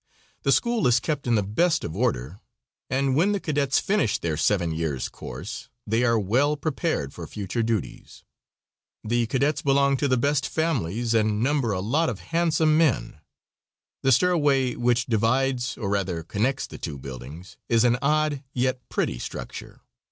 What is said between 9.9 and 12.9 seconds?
to the best families and number a lot of handsome